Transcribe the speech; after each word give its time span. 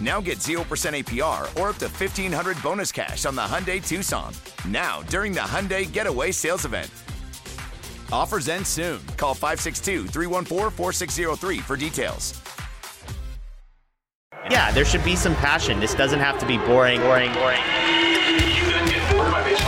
Now 0.00 0.20
get 0.20 0.38
0% 0.38 0.60
APR 0.60 1.42
or 1.60 1.70
up 1.70 1.76
to 1.76 1.86
1500 1.86 2.62
bonus 2.62 2.92
cash 2.92 3.24
on 3.24 3.34
the 3.34 3.42
Hyundai 3.42 3.86
Tucson. 3.86 4.32
Now, 4.68 5.02
during 5.02 5.32
the 5.32 5.40
Hyundai 5.40 5.90
Getaway 5.90 6.32
Sales 6.32 6.64
Event. 6.64 6.90
Offers 8.12 8.48
end 8.48 8.66
soon. 8.66 9.00
Call 9.16 9.34
562 9.34 10.06
314 10.08 10.70
4603 10.70 11.58
for 11.58 11.76
details. 11.76 12.40
Yeah, 14.50 14.70
there 14.70 14.84
should 14.84 15.04
be 15.04 15.16
some 15.16 15.34
passion. 15.36 15.80
This 15.80 15.94
doesn't 15.94 16.20
have 16.20 16.38
to 16.38 16.46
be 16.46 16.56
boring, 16.58 17.00
boring, 17.00 17.32
boring. 17.32 17.60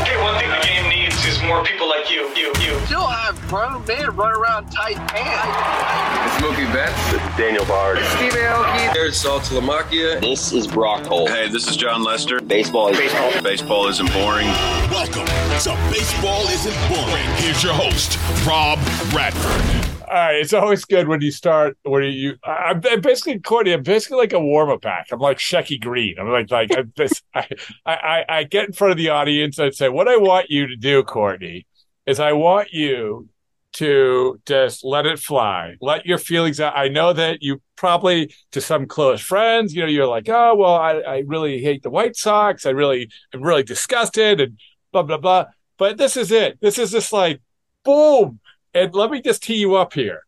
Okay, 0.00 0.22
one 0.22 0.38
thing 0.38 0.50
the 0.50 0.60
game 0.62 0.88
needs 0.88 1.24
is 1.26 1.42
more 1.42 1.64
people 1.64 1.88
like 1.88 2.10
you, 2.10 2.28
you, 2.36 2.52
you. 2.60 2.78
Still 2.86 3.06
have 3.06 3.40
grown 3.48 3.84
men 3.86 4.14
run 4.14 4.32
around 4.36 4.70
tight 4.70 4.96
pants. 5.08 6.42
It's 6.68 6.76
Mookie 6.76 6.84
Betts. 6.84 7.12
This 7.12 7.22
is 7.22 7.36
Daniel 7.36 7.64
Bard. 7.64 7.98
Steve 8.16 8.32
Aoki. 8.32 8.92
There's 8.92 9.22
Saltalamacchia. 9.22 10.20
This 10.20 10.52
is 10.52 10.66
Brock 10.66 11.06
Holt. 11.06 11.30
Hey, 11.30 11.48
this 11.48 11.68
is 11.68 11.76
Jon 11.76 12.02
Lester. 12.02 12.40
Baseball 12.40 12.88
is 12.88 12.98
baseball. 12.98 13.42
Baseball 13.42 13.88
isn't 13.88 14.12
boring. 14.12 14.46
Welcome 14.90 15.26
to 15.26 15.90
Baseball 15.90 16.46
Isn't 16.48 16.88
Boring. 16.88 17.24
Here's 17.36 17.62
your 17.62 17.72
host, 17.72 18.18
Rob 18.46 18.78
Bradford. 19.10 20.08
All 20.08 20.14
right, 20.14 20.36
it's 20.36 20.52
always 20.52 20.84
good 20.84 21.08
when 21.08 21.20
you 21.20 21.30
start 21.30 21.76
when 21.82 22.02
you. 22.04 22.36
I'm 22.44 22.80
basically 22.80 23.38
Courtney. 23.40 23.72
I'm 23.72 23.82
basically 23.82 24.18
like 24.18 24.32
a 24.32 24.40
warm 24.40 24.70
up 24.70 24.84
act. 24.86 25.12
I'm 25.12 25.20
like 25.20 25.38
Shecky 25.38 25.80
Greene. 25.80 26.16
I'm 26.18 26.28
like 26.30 26.50
like 26.50 26.70
I'm 26.76 26.92
this, 26.96 27.22
I, 27.34 27.46
I 27.86 28.24
I 28.28 28.44
get 28.44 28.66
in 28.66 28.72
front 28.72 28.92
of 28.92 28.96
the 28.96 29.10
audience 29.10 29.58
and 29.58 29.74
say, 29.74 29.88
"What 29.88 30.08
I 30.08 30.16
want 30.16 30.50
you 30.50 30.66
to 30.66 30.76
do, 30.76 31.02
Courtney, 31.02 31.66
is 32.06 32.20
I 32.20 32.32
want 32.32 32.72
you 32.72 33.28
to 33.74 34.40
just 34.46 34.84
let 34.84 35.06
it 35.06 35.18
fly, 35.18 35.74
let 35.80 36.06
your 36.06 36.18
feelings 36.18 36.60
out. 36.60 36.76
I 36.76 36.88
know 36.88 37.12
that 37.12 37.42
you 37.42 37.60
probably 37.76 38.34
to 38.52 38.60
some 38.60 38.86
close 38.86 39.20
friends, 39.20 39.74
you 39.74 39.82
know, 39.82 39.88
you're 39.88 40.06
like, 40.06 40.28
oh 40.28 40.54
well, 40.56 40.74
I, 40.74 40.94
I 41.00 41.18
really 41.26 41.62
hate 41.62 41.82
the 41.82 41.90
White 41.90 42.16
Sox. 42.16 42.66
I 42.66 42.70
really 42.70 43.10
am 43.32 43.42
really 43.42 43.62
disgusted 43.62 44.40
and 44.40 44.58
blah 44.92 45.02
blah 45.02 45.18
blah. 45.18 45.46
But 45.76 45.96
this 45.96 46.16
is 46.16 46.32
it. 46.32 46.58
This 46.60 46.78
is 46.78 46.90
just 46.90 47.12
like, 47.12 47.40
boom." 47.84 48.40
And 48.74 48.94
let 48.94 49.10
me 49.10 49.22
just 49.22 49.42
tee 49.42 49.56
you 49.56 49.76
up 49.76 49.92
here. 49.92 50.22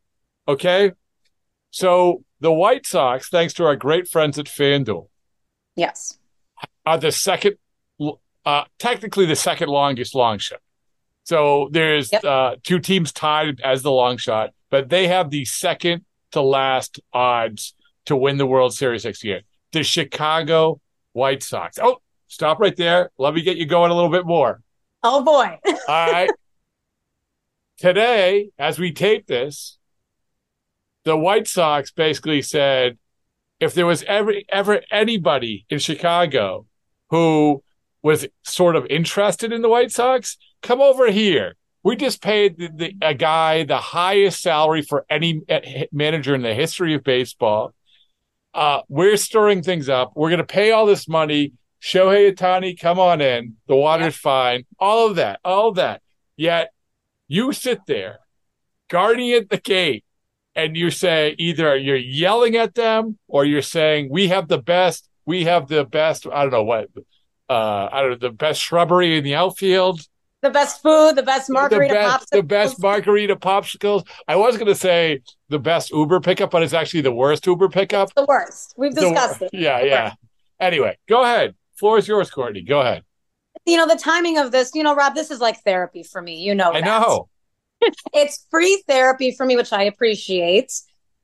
Okay. 0.49 0.93
So 1.71 2.25
the 2.41 2.53
White 2.53 2.87
Sox, 2.87 3.29
thanks 3.29 3.55
to 3.55 3.65
our 3.65 3.77
great 3.77 4.09
friends 4.09 4.39
at 4.39 4.47
FanDuel, 4.47 5.09
yes, 5.77 6.19
are 6.87 6.99
the 6.99 7.13
second, 7.13 7.57
uh, 8.45 8.65
technically 8.79 9.27
the 9.27 9.37
second 9.37 9.69
longest 9.69 10.15
long 10.15 10.39
shot. 10.39 10.61
So 11.31 11.69
there's 11.71 12.11
yep. 12.11 12.25
uh, 12.25 12.57
two 12.65 12.81
teams 12.81 13.13
tied 13.13 13.61
as 13.61 13.83
the 13.83 13.93
long 13.93 14.17
shot, 14.17 14.51
but 14.69 14.89
they 14.89 15.07
have 15.07 15.31
the 15.31 15.45
second 15.45 16.05
to 16.33 16.41
last 16.43 16.99
odds 17.13 17.75
to 18.07 18.17
win 18.17 18.37
the 18.37 18.47
World 18.47 18.75
Series 18.75 19.05
next 19.05 19.23
year. 19.23 19.43
The 19.71 19.85
Chicago 19.85 20.81
White 21.13 21.45
Sox. 21.45 21.79
Oh, 21.81 21.99
stop 22.27 22.59
right 22.59 22.77
there. 22.77 23.13
Let 23.17 23.35
me 23.35 23.43
get 23.43 23.59
you 23.59 23.67
going 23.67 23.93
a 23.93 23.95
little 23.95 24.11
bit 24.11 24.27
more. 24.27 24.61
Oh 25.05 25.23
boy. 25.23 25.57
All 25.89 26.13
right 26.13 26.31
today, 27.79 28.51
as 28.59 28.81
we 28.81 28.93
tape 28.93 29.29
this, 29.29 29.79
the 31.05 31.17
White 31.17 31.47
Sox 31.47 31.93
basically 31.93 32.43
said 32.43 32.99
if 33.61 33.73
there 33.73 33.87
was 33.87 34.03
ever 34.03 34.35
ever 34.49 34.83
anybody 34.91 35.65
in 35.71 35.79
Chicago 35.79 36.67
who 37.11 37.63
was 38.03 38.27
sort 38.43 38.75
of 38.75 38.87
interested 38.87 39.53
in 39.53 39.63
the 39.63 39.69
White 39.69 39.93
Sox, 39.93 40.37
come 40.63 40.81
over 40.81 41.11
here. 41.11 41.57
We 41.83 41.97
just 41.97 42.23
paid 42.23 42.59
the, 42.59 42.69
the, 42.75 42.95
a 43.01 43.15
guy 43.15 43.65
the 43.65 43.79
highest 43.79 44.43
salary 44.43 44.83
for 44.83 45.07
any 45.09 45.43
manager 45.93 46.35
in 46.35 46.43
the 46.43 46.55
history 46.55 46.95
of 46.95 47.03
baseball. 47.03 47.75
Uh, 48.53 48.83
we're 48.89 49.17
stirring 49.17 49.63
things 49.63 49.89
up. 49.89 50.13
We're 50.15 50.29
going 50.29 50.39
to 50.39 50.45
pay 50.45 50.73
all 50.73 50.87
this 50.87 51.09
money. 51.09 51.53
Shohei 51.81 52.35
Ohtani, 52.35 52.79
come 52.79 52.99
on 52.99 53.21
in. 53.21 53.57
The 53.67 53.77
water's 53.77 54.17
fine. 54.17 54.65
All 54.79 55.09
of 55.09 55.17
that, 55.17 55.41
all 55.45 55.69
of 55.69 55.77
that. 55.77 56.03
Yet 56.37 56.73
you 57.29 57.53
sit 57.53 57.87
there 57.87 58.19
guarding 58.89 59.31
at 59.33 59.49
the 59.49 59.57
gate 59.57 60.05
and 60.55 60.77
you 60.77 60.91
say 60.91 61.35
either 61.39 61.77
you're 61.77 61.97
yelling 61.97 62.57
at 62.57 62.75
them 62.75 63.19
or 63.29 63.45
you're 63.45 63.63
saying 63.63 64.09
we 64.11 64.29
have 64.29 64.49
the 64.49 64.59
best 64.59 65.09
we 65.25 65.45
have 65.45 65.69
the 65.69 65.85
best 65.85 66.27
i 66.27 66.43
don't 66.43 66.53
know 66.53 66.65
what 66.65 66.89
uh 67.49 67.89
i 67.93 68.01
don't 68.01 68.11
know 68.11 68.29
the 68.29 68.35
best 68.35 68.61
shrubbery 68.61 69.17
in 69.17 69.25
the 69.25 69.35
outfield 69.35 70.01
the 70.43 70.51
best 70.51 70.83
food 70.83 71.13
the 71.17 71.23
best 71.23 71.51
margarita 71.51 71.95
the 71.95 72.01
best, 72.01 72.31
the 72.31 72.43
best 72.43 72.83
margarita 72.83 73.37
popsicles. 73.37 74.07
I 74.27 74.37
was 74.37 74.57
going 74.57 74.69
to 74.69 74.75
say 74.75 75.21
the 75.49 75.59
best 75.59 75.91
uber 75.91 76.21
pickup 76.21 76.51
but 76.51 76.63
it's 76.63 76.73
actually 76.73 77.03
the 77.03 77.13
worst 77.13 77.47
uber 77.47 77.69
pickup. 77.69 78.15
The 78.15 78.25
worst. 78.27 78.75
We've 78.77 78.95
discussed 78.95 79.41
the, 79.41 79.47
it. 79.47 79.55
yeah 79.55 79.83
yeah. 79.83 80.15
anyway 80.59 80.99
go 81.09 81.23
ahead. 81.23 81.55
Floor 81.77 81.99
is 81.99 82.09
yours 82.09 82.31
courtney. 82.31 82.63
Go 82.63 82.81
ahead. 82.81 83.05
You 83.67 83.77
know 83.77 83.87
the 83.87 83.97
timing 83.97 84.39
of 84.39 84.53
this 84.53 84.73
you 84.75 84.83
know 84.83 84.95
rob 84.95 85.15
this 85.15 85.31
is 85.31 85.41
like 85.41 85.63
therapy 85.63 86.03
for 86.03 86.23
me. 86.23 86.37
You 86.41 86.55
know 86.55 86.73
i 86.73 86.81
that. 86.81 86.85
know. 86.85 87.29
It's 88.13 88.47
free 88.51 88.83
therapy 88.87 89.35
for 89.35 89.47
me 89.47 89.57
which 89.57 89.73
i 89.73 89.83
appreciate. 89.83 90.73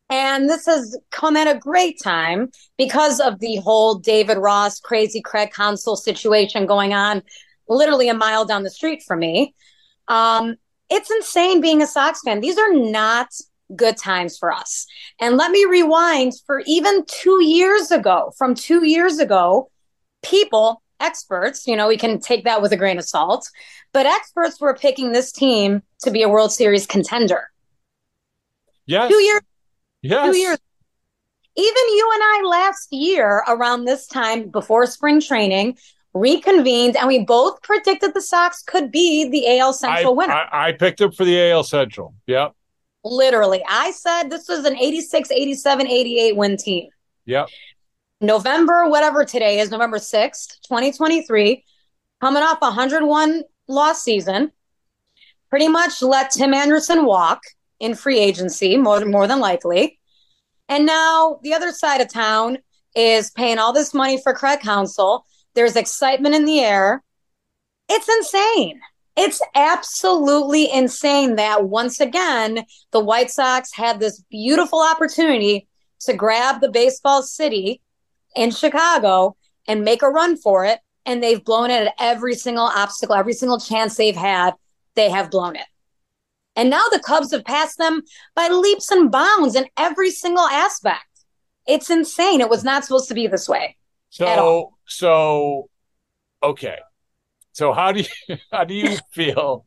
And 0.09 0.49
this 0.49 0.67
has 0.67 0.97
come 1.11 1.37
at 1.37 1.49
a 1.49 1.59
great 1.59 2.01
time 2.01 2.51
because 2.79 3.19
of 3.19 3.41
the 3.41 3.57
whole 3.57 3.97
David 3.97 4.39
Ross, 4.39 4.79
crazy 4.79 5.21
Craig 5.21 5.51
Counsell 5.53 5.97
situation 5.97 6.65
going 6.65 6.95
on 6.95 7.23
literally 7.69 8.09
a 8.09 8.15
mile 8.15 8.45
down 8.45 8.63
the 8.63 8.71
street 8.71 9.03
from 9.03 9.21
me. 9.21 9.55
Um, 10.09 10.57
it's 10.89 11.11
insane 11.11 11.61
being 11.61 11.83
a 11.83 11.87
Sox 11.87 12.21
fan. 12.25 12.41
These 12.41 12.59
are 12.59 12.73
not 12.73 13.29
good 13.75 13.97
times 13.97 14.39
for 14.39 14.53
us. 14.53 14.87
And 15.21 15.37
let 15.37 15.51
me 15.51 15.65
rewind 15.65 16.35
for 16.47 16.63
even 16.67 17.05
two 17.07 17.43
years 17.43 17.91
ago, 17.91 18.33
from 18.39 18.55
two 18.55 18.87
years 18.87 19.19
ago, 19.19 19.71
people, 20.23 20.83
experts, 21.01 21.67
you 21.67 21.77
know, 21.77 21.89
we 21.89 21.97
can 21.97 22.21
take 22.21 22.45
that 22.45 22.63
with 22.63 22.73
a 22.73 22.77
grain 22.77 22.99
of 22.99 23.05
salt, 23.05 23.49
but 23.93 24.07
experts 24.07 24.61
were 24.61 24.75
picking 24.75 25.13
this 25.13 25.33
team 25.33 25.83
to 26.03 26.11
be 26.11 26.23
a 26.23 26.29
World 26.29 26.53
Series 26.53 26.87
contender. 26.87 27.51
Yes. 28.87 29.11
Two 29.11 29.19
years. 29.19 29.43
Yes. 30.03 30.33
Two 30.33 30.39
years. 30.39 30.59
Even 31.59 31.83
you 31.89 32.11
and 32.15 32.23
I 32.23 32.43
last 32.49 32.93
year 32.93 33.43
around 33.49 33.85
this 33.85 34.07
time 34.07 34.51
before 34.51 34.87
spring 34.87 35.21
training 35.21 35.79
reconvened 36.17 36.97
and 36.97 37.09
we 37.09 37.25
both 37.25 37.63
predicted 37.63 38.15
the 38.15 38.21
Sox 38.21 38.63
could 38.63 38.91
be 38.91 39.29
the 39.29 39.59
AL 39.59 39.73
Central 39.73 40.13
I, 40.13 40.17
winner. 40.17 40.33
I, 40.33 40.69
I 40.69 40.73
picked 40.73 40.99
them 40.99 41.13
for 41.13 41.25
the 41.25 41.51
AL 41.51 41.65
Central. 41.65 42.15
Yep. 42.27 42.53
Literally. 43.05 43.63
I 43.69 43.93
said 43.93 44.31
this 44.31 44.49
was 44.49 44.65
an 44.65 44.77
86, 44.77 45.31
87, 45.31 45.87
88 45.87 46.37
win 46.37 46.57
team. 46.57 46.89
Yep. 47.27 47.49
November, 48.21 48.89
whatever 48.89 49.25
today 49.25 49.61
is, 49.61 49.71
November 49.71 49.99
6th, 49.99 50.61
2023, 50.67 51.65
coming 52.21 52.43
off 52.43 52.59
a 52.63 52.67
101 52.67 53.43
loss 53.69 54.03
season, 54.03 54.51
pretty 55.51 55.69
much 55.69 56.03
let 56.03 56.31
Tim 56.31 56.55
Anderson 56.55 57.05
walk 57.05 57.43
in 57.79 57.95
free 57.95 58.19
agency, 58.19 58.77
more, 58.77 59.05
more 59.05 59.27
than 59.27 59.39
likely. 59.39 59.99
And 60.69 60.87
now 60.87 61.41
the 61.43 61.53
other 61.53 61.73
side 61.73 62.01
of 62.01 62.09
town 62.09 62.59
is 62.95 63.31
paying 63.31 63.59
all 63.59 63.73
this 63.73 63.93
money 63.93 64.21
for 64.23 64.33
Craig 64.33 64.61
Counsell. 64.61 65.27
There's 65.57 65.75
excitement 65.75 66.35
in 66.35 66.45
the 66.45 66.61
air. 66.61 67.03
It's 67.89 68.09
insane. 68.09 68.81
It's 69.17 69.41
absolutely 69.55 70.71
insane 70.71 71.37
that 71.37 71.65
once 71.65 71.99
again, 71.99 72.65
the 72.91 73.01
White 73.01 73.31
Sox 73.31 73.73
had 73.73 73.99
this 73.99 74.23
beautiful 74.31 74.83
opportunity 74.83 75.67
to 76.01 76.13
grab 76.13 76.61
the 76.61 76.71
baseball 76.71 77.23
city 77.23 77.81
in 78.35 78.51
Chicago 78.51 79.35
and 79.67 79.83
make 79.83 80.03
a 80.03 80.11
run 80.11 80.37
for 80.37 80.67
it. 80.67 80.81
And 81.07 81.23
they've 81.23 81.43
blown 81.43 81.71
it 81.71 81.87
at 81.87 81.95
every 81.99 82.35
single 82.35 82.67
obstacle, 82.67 83.17
every 83.17 83.33
single 83.33 83.59
chance 83.59 83.97
they've 83.97 84.15
had, 84.15 84.53
they 84.95 85.09
have 85.09 85.31
blown 85.31 85.57
it. 85.57 85.67
And 86.55 86.69
now 86.69 86.85
the 86.93 87.01
Cubs 87.01 87.33
have 87.33 87.45
passed 87.45 87.79
them 87.79 88.03
by 88.35 88.49
leaps 88.49 88.91
and 88.91 89.11
bounds 89.11 89.55
in 89.55 89.67
every 89.79 90.11
single 90.11 90.45
aspect. 90.45 91.07
It's 91.67 91.89
insane. 91.89 92.43
It 92.43 92.51
was 92.51 92.65
not 92.65 92.85
supposed 92.85 93.09
to 93.09 93.15
be 93.15 93.27
this 93.27 93.49
way. 93.49 93.77
So, 94.11 94.76
so, 94.87 95.69
okay. 96.43 96.79
So 97.53 97.73
how 97.73 97.93
do 97.93 98.01
you 98.01 98.37
how 98.53 98.65
do 98.65 98.75
you 98.75 98.97
feel? 99.13 99.67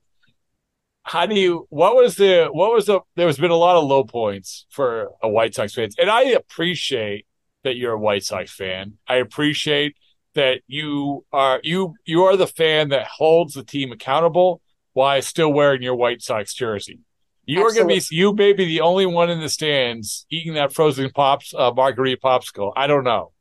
How 1.04 1.25
do 1.25 1.36
you? 1.36 1.66
What 1.69 1.95
was 1.95 2.16
the 2.16 2.50
what 2.51 2.71
was 2.71 2.86
the? 2.86 3.01
There's 3.16 3.38
been 3.38 3.51
a 3.51 3.56
lot 3.56 3.77
of 3.77 3.86
low 3.86 4.04
points 4.04 4.66
for 4.69 5.10
a 5.24 5.30
White 5.30 5.56
Sox 5.56 5.74
fans, 5.74 5.95
and 5.98 6.10
I 6.10 6.24
appreciate 6.24 7.25
that 7.63 7.75
you're 7.75 7.94
a 7.94 8.00
White 8.00 8.24
Sox 8.24 8.51
fan. 8.51 8.94
I 9.07 9.16
appreciate 9.16 9.95
that 10.36 10.62
you 10.68 11.25
are 11.31 11.60
you 11.63 11.95
you 12.06 12.24
are 12.24 12.38
the 12.38 12.48
fan 12.48 12.89
that 12.89 13.07
holds 13.07 13.56
the 13.56 13.63
team 13.63 13.92
accountable 13.92 14.62
while 14.94 15.21
still 15.21 15.51
wearing 15.51 15.81
your 15.81 15.95
White 15.95 16.21
Sox 16.21 16.54
jersey. 16.54 17.00
You 17.45 17.66
are 17.66 17.74
going 17.74 17.88
to 17.88 17.95
be 17.95 18.16
you 18.16 18.33
may 18.33 18.54
be 18.54 18.66
the 18.66 18.81
only 18.81 19.07
one 19.07 19.31
in 19.31 19.39
the 19.39 19.50
stands 19.50 20.27
eating 20.30 20.54
that 20.54 20.71
frozen 20.71 21.10
pops 21.10 21.54
uh, 21.57 21.71
margarita 21.71 22.21
popsicle. 22.24 22.71
I 22.75 22.86
don't 22.86 23.04
know, 23.04 23.31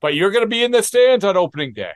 but 0.00 0.14
you're 0.14 0.30
going 0.30 0.44
to 0.44 0.48
be 0.48 0.62
in 0.62 0.70
the 0.70 0.82
stands 0.82 1.24
on 1.24 1.36
opening 1.36 1.72
day, 1.72 1.92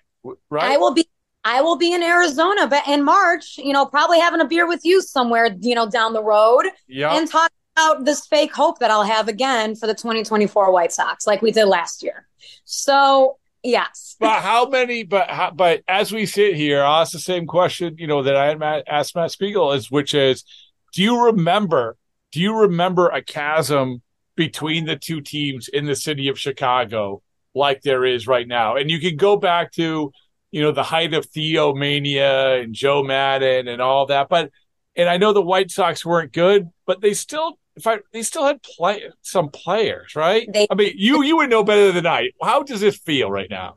right? 0.50 0.72
I 0.72 0.76
will 0.76 0.94
be. 0.94 1.08
I 1.42 1.62
will 1.62 1.76
be 1.76 1.94
in 1.94 2.02
Arizona, 2.02 2.66
but 2.66 2.86
in 2.86 3.02
March, 3.02 3.56
you 3.56 3.72
know, 3.72 3.86
probably 3.86 4.20
having 4.20 4.42
a 4.42 4.44
beer 4.44 4.68
with 4.68 4.84
you 4.84 5.00
somewhere, 5.00 5.56
you 5.60 5.74
know, 5.74 5.88
down 5.88 6.12
the 6.12 6.22
road, 6.22 6.66
yeah, 6.86 7.16
and 7.16 7.26
talk 7.30 7.50
about 7.76 8.04
this 8.04 8.26
fake 8.26 8.54
hope 8.54 8.78
that 8.80 8.90
I'll 8.90 9.04
have 9.04 9.26
again 9.28 9.74
for 9.74 9.86
the 9.86 9.94
2024 9.94 10.70
White 10.70 10.92
Sox, 10.92 11.26
like 11.26 11.40
we 11.40 11.50
did 11.50 11.64
last 11.64 12.02
year. 12.02 12.26
So 12.64 13.38
yes, 13.62 14.16
but 14.20 14.42
how 14.42 14.68
many? 14.68 15.02
But 15.02 15.30
how, 15.30 15.50
but 15.50 15.82
as 15.88 16.12
we 16.12 16.26
sit 16.26 16.56
here, 16.56 16.82
I'll 16.82 17.02
ask 17.02 17.12
the 17.12 17.18
same 17.18 17.46
question, 17.46 17.96
you 17.98 18.06
know, 18.06 18.22
that 18.22 18.36
I 18.36 18.48
had 18.48 18.58
Matt, 18.58 18.84
asked 18.86 19.16
Matt 19.16 19.30
Spiegel, 19.30 19.72
is 19.72 19.90
which 19.90 20.12
is, 20.12 20.44
do 20.92 21.02
you 21.02 21.24
remember? 21.24 21.96
Do 22.32 22.40
you 22.40 22.54
remember 22.54 23.08
a 23.08 23.22
chasm 23.22 24.02
between 24.36 24.84
the 24.84 24.96
two 24.96 25.20
teams 25.20 25.68
in 25.68 25.86
the 25.86 25.96
city 25.96 26.28
of 26.28 26.38
Chicago 26.38 27.22
like 27.54 27.82
there 27.82 28.04
is 28.04 28.26
right 28.26 28.46
now? 28.46 28.76
And 28.76 28.90
you 28.90 29.00
can 29.00 29.16
go 29.16 29.36
back 29.36 29.72
to 29.72 30.12
you 30.50 30.62
know, 30.62 30.72
the 30.72 30.82
height 30.82 31.14
of 31.14 31.26
Theo 31.26 31.74
Mania 31.74 32.60
and 32.60 32.74
Joe 32.74 33.02
Maddon 33.02 33.68
and 33.68 33.80
all 33.80 34.06
that. 34.06 34.28
But 34.28 34.50
and 34.96 35.08
I 35.08 35.16
know 35.16 35.32
the 35.32 35.42
White 35.42 35.70
Sox 35.70 36.04
weren't 36.04 36.32
good, 36.32 36.68
but 36.86 37.00
they 37.00 37.14
still 37.14 37.58
if 37.76 37.86
I 37.86 37.98
they 38.12 38.22
still 38.22 38.44
had 38.44 38.62
play 38.62 39.10
some 39.22 39.48
players, 39.48 40.16
right? 40.16 40.48
They, 40.52 40.66
I 40.70 40.74
mean, 40.74 40.94
you 40.96 41.22
you 41.22 41.36
would 41.36 41.50
know 41.50 41.64
better 41.64 41.92
than 41.92 42.06
I. 42.06 42.30
How 42.42 42.62
does 42.62 42.82
it 42.82 42.94
feel 42.94 43.30
right 43.30 43.50
now? 43.50 43.76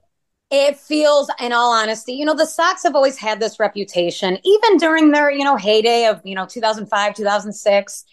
It 0.55 0.77
feels, 0.77 1.31
in 1.39 1.51
all 1.51 1.73
honesty, 1.73 2.13
you 2.13 2.25
know, 2.25 2.35
the 2.35 2.45
Sox 2.45 2.83
have 2.83 2.95
always 2.95 3.17
had 3.17 3.39
this 3.39 3.59
reputation, 3.59 4.37
even 4.43 4.77
during 4.77 5.09
their, 5.09 5.31
you 5.31 5.43
know, 5.43 5.55
heyday 5.57 6.05
of, 6.05 6.21
you 6.23 6.35
know, 6.35 6.45
2005, 6.45 7.15
2006. 7.15 8.05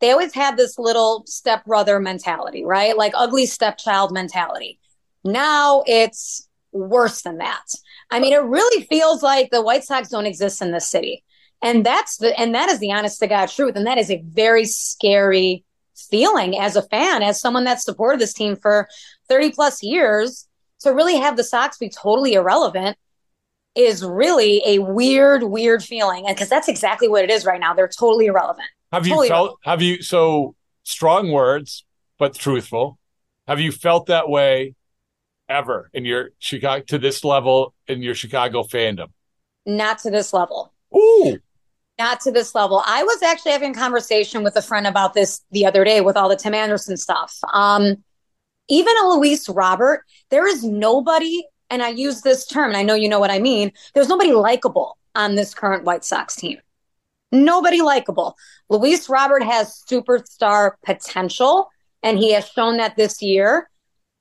They 0.00 0.12
always 0.12 0.32
had 0.32 0.56
this 0.56 0.78
little 0.78 1.24
stepbrother 1.26 1.98
mentality, 1.98 2.64
right? 2.64 2.96
Like 2.96 3.14
ugly 3.16 3.46
stepchild 3.46 4.12
mentality. 4.12 4.77
Now 5.24 5.82
it's 5.86 6.48
worse 6.72 7.22
than 7.22 7.38
that. 7.38 7.64
I 8.10 8.20
mean, 8.20 8.32
it 8.32 8.42
really 8.42 8.84
feels 8.84 9.22
like 9.22 9.50
the 9.50 9.62
White 9.62 9.84
Sox 9.84 10.08
don't 10.08 10.26
exist 10.26 10.62
in 10.62 10.72
this 10.72 10.88
city. 10.88 11.24
And 11.62 11.84
that's 11.84 12.18
the 12.18 12.38
and 12.38 12.54
that 12.54 12.68
is 12.68 12.78
the 12.78 12.92
honest 12.92 13.18
to 13.20 13.26
God 13.26 13.48
truth. 13.48 13.74
And 13.74 13.86
that 13.86 13.98
is 13.98 14.10
a 14.10 14.22
very 14.24 14.64
scary 14.64 15.64
feeling 16.10 16.58
as 16.58 16.76
a 16.76 16.82
fan, 16.82 17.22
as 17.22 17.40
someone 17.40 17.64
that 17.64 17.80
supported 17.80 18.20
this 18.20 18.32
team 18.32 18.56
for 18.56 18.88
30 19.28 19.50
plus 19.50 19.82
years, 19.82 20.46
to 20.80 20.94
really 20.94 21.16
have 21.16 21.36
the 21.36 21.44
Sox 21.44 21.76
be 21.76 21.90
totally 21.90 22.34
irrelevant 22.34 22.96
is 23.74 24.04
really 24.04 24.62
a 24.64 24.78
weird, 24.78 25.42
weird 25.44 25.82
feeling. 25.82 26.26
And 26.26 26.34
because 26.34 26.48
that's 26.48 26.68
exactly 26.68 27.08
what 27.08 27.24
it 27.24 27.30
is 27.30 27.44
right 27.44 27.60
now. 27.60 27.74
They're 27.74 27.88
totally 27.88 28.26
irrelevant. 28.26 28.68
Have 28.92 29.06
you 29.06 29.10
totally 29.10 29.28
felt 29.28 29.40
irrelevant. 29.40 29.60
have 29.64 29.82
you 29.82 30.02
so 30.02 30.54
strong 30.84 31.30
words, 31.30 31.84
but 32.18 32.34
truthful? 32.34 32.98
Have 33.46 33.60
you 33.60 33.72
felt 33.72 34.06
that 34.06 34.28
way 34.28 34.74
ever 35.48 35.90
in 35.92 36.04
your 36.04 36.30
Chicago 36.38 36.84
to 36.88 36.98
this 36.98 37.24
level 37.24 37.74
in 37.86 38.02
your 38.02 38.14
Chicago 38.14 38.62
fandom? 38.62 39.08
Not 39.66 39.98
to 40.00 40.10
this 40.10 40.32
level. 40.32 40.72
Ooh. 40.94 41.38
Not 41.98 42.20
to 42.20 42.30
this 42.30 42.54
level. 42.54 42.82
I 42.86 43.02
was 43.02 43.22
actually 43.22 43.52
having 43.52 43.72
a 43.72 43.78
conversation 43.78 44.42
with 44.44 44.56
a 44.56 44.62
friend 44.62 44.86
about 44.86 45.14
this 45.14 45.42
the 45.50 45.66
other 45.66 45.84
day 45.84 46.00
with 46.00 46.16
all 46.16 46.28
the 46.28 46.36
Tim 46.36 46.54
Anderson 46.54 46.96
stuff. 46.96 47.36
Um, 47.52 47.96
even 48.68 48.94
a 49.02 49.08
Luis 49.08 49.48
Robert, 49.48 50.04
there 50.30 50.46
is 50.46 50.62
nobody, 50.62 51.44
and 51.70 51.82
I 51.82 51.88
use 51.88 52.20
this 52.20 52.46
term, 52.46 52.68
and 52.68 52.76
I 52.76 52.82
know 52.82 52.94
you 52.94 53.08
know 53.08 53.18
what 53.18 53.30
I 53.30 53.38
mean. 53.38 53.72
There's 53.94 54.08
nobody 54.08 54.32
likable 54.32 54.96
on 55.14 55.34
this 55.34 55.54
current 55.54 55.84
White 55.84 56.04
Sox 56.04 56.36
team. 56.36 56.58
Nobody 57.32 57.82
likable. 57.82 58.36
Luis 58.68 59.08
Robert 59.08 59.42
has 59.42 59.82
superstar 59.90 60.72
potential, 60.84 61.68
and 62.02 62.18
he 62.18 62.32
has 62.32 62.48
shown 62.48 62.76
that 62.76 62.96
this 62.96 63.20
year 63.20 63.68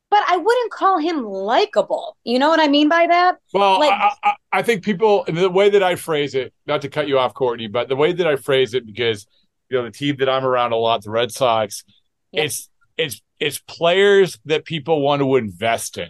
but 0.09 0.23
I 0.27 0.37
wouldn't 0.37 0.71
call 0.71 0.99
him 0.99 1.23
likable. 1.23 2.17
You 2.23 2.39
know 2.39 2.49
what 2.49 2.59
I 2.59 2.67
mean 2.67 2.89
by 2.89 3.07
that? 3.07 3.37
Well, 3.53 3.79
like, 3.79 3.91
I, 3.91 4.11
I, 4.23 4.33
I, 4.53 4.61
think 4.61 4.83
people, 4.83 5.25
the 5.27 5.49
way 5.49 5.69
that 5.69 5.83
I 5.83 5.95
phrase 5.95 6.35
it, 6.35 6.53
not 6.65 6.81
to 6.83 6.89
cut 6.89 7.07
you 7.07 7.19
off, 7.19 7.33
Courtney, 7.33 7.67
but 7.67 7.89
the 7.89 7.95
way 7.95 8.13
that 8.13 8.27
I 8.27 8.35
phrase 8.35 8.73
it, 8.73 8.85
because 8.85 9.27
you 9.69 9.77
know 9.77 9.83
the 9.83 9.91
team 9.91 10.15
that 10.19 10.29
I'm 10.29 10.45
around 10.45 10.71
a 10.71 10.77
lot, 10.77 11.03
the 11.03 11.11
Red 11.11 11.31
Sox, 11.31 11.83
Yep. 12.31 12.45
it's 12.45 12.69
it's 12.97 13.21
it's 13.39 13.59
players 13.59 14.39
that 14.45 14.65
people 14.65 15.01
want 15.01 15.21
to 15.21 15.35
invest 15.35 15.97
in. 15.97 16.09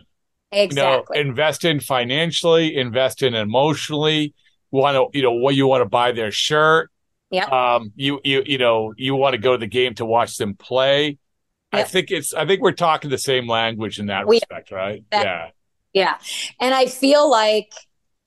exactly. 0.51 1.17
You 1.17 1.23
know, 1.23 1.29
invest 1.29 1.65
in 1.65 1.79
financially, 1.79 2.75
invest 2.75 3.21
in 3.21 3.33
emotionally. 3.33 4.33
Want 4.71 4.95
to, 4.95 5.17
you 5.17 5.23
know, 5.23 5.31
what 5.33 5.55
you 5.55 5.65
want 5.67 5.81
to 5.81 5.89
buy 5.89 6.11
their 6.11 6.31
shirt. 6.31 6.91
yeah. 7.31 7.45
Um, 7.45 7.93
you 7.95 8.19
you 8.23 8.43
you 8.45 8.57
know, 8.57 8.93
you 8.97 9.15
want 9.15 9.33
to 9.33 9.37
go 9.37 9.53
to 9.53 9.57
the 9.57 9.67
game 9.67 9.93
to 9.95 10.05
watch 10.05 10.37
them 10.37 10.55
play. 10.55 11.17
I 11.79 11.83
think 11.83 12.11
it's. 12.11 12.33
I 12.33 12.45
think 12.45 12.61
we're 12.61 12.71
talking 12.71 13.09
the 13.09 13.17
same 13.17 13.47
language 13.47 13.99
in 13.99 14.07
that 14.07 14.27
We- 14.27 14.37
respect, 14.37 14.71
right? 14.71 15.03
that- 15.11 15.23
yeah. 15.25 15.49
Yeah. 15.93 16.17
And 16.59 16.75
I 16.75 16.85
feel 16.85 17.29
like 17.29 17.71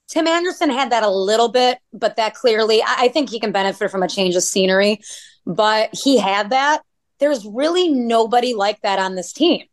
Tim 0.09 0.27
Anderson 0.27 0.71
had 0.71 0.91
that 0.91 1.05
a 1.05 1.11
little 1.11 1.49
bit, 1.49 1.79
but 1.93 2.17
that 2.17 2.35
clearly, 2.35 2.83
I, 2.83 2.97
I 3.03 3.09
think 3.09 3.31
he 3.31 3.39
can 3.39 3.53
benefit 3.53 3.91
from 3.91 4.03
a 4.03 4.09
change 4.09 4.35
of 4.35 4.43
scenery. 4.43 5.01
But 5.47 5.91
he 5.93 6.19
had 6.19 6.51
that. 6.51 6.83
There's 7.21 7.47
really 7.47 7.89
nobody 7.89 8.55
like 8.55 8.81
that 8.83 8.99
on 8.99 9.15
this 9.15 9.33
team, 9.33 9.67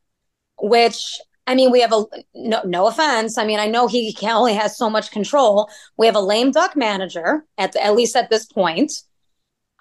which 0.61 1.19
I 1.47 1.55
mean, 1.55 1.71
we 1.71 1.79
have 1.81 1.93
a 1.93 2.03
no, 2.35 2.61
no 2.65 2.87
offense. 2.87 3.37
I 3.37 3.45
mean, 3.45 3.59
I 3.59 3.67
know 3.67 3.87
he 3.87 4.13
can 4.13 4.35
only 4.35 4.53
has 4.53 4.77
so 4.77 4.89
much 4.89 5.11
control. 5.11 5.69
We 5.97 6.05
have 6.05 6.15
a 6.15 6.19
lame 6.21 6.51
duck 6.51 6.75
manager 6.75 7.45
at 7.57 7.71
the, 7.71 7.83
at 7.83 7.95
least 7.95 8.15
at 8.15 8.29
this 8.29 8.45
point. 8.45 8.91